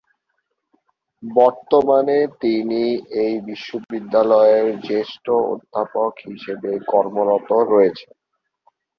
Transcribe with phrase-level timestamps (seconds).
[1.23, 2.83] বর্তমানে তিনি
[3.23, 8.13] এই বিশ্ববিদ্যালয়ের জ্যেষ্ঠ অধ্যাপক হিসেবে কর্মরত রয়েছেন।